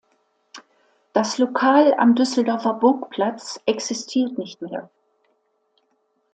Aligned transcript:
Das 1.13 1.37
Lokal 1.37 1.93
am 1.93 2.15
Düsseldorfer 2.15 2.73
Burgplatz 2.73 3.59
existiert 3.67 4.35
nicht 4.39 4.59
mehr. 4.63 4.89